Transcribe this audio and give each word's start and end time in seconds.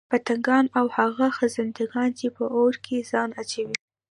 پتنگان 0.11 0.65
او 0.79 0.85
هغه 0.97 1.27
خزندګان 1.37 2.09
چې 2.19 2.27
په 2.35 2.43
اور 2.57 2.73
كي 2.85 2.97
ځان 3.11 3.29
اچوي 3.41 3.77